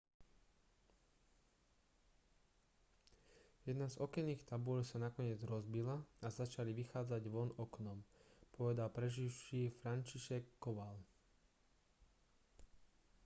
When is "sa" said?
4.83-4.97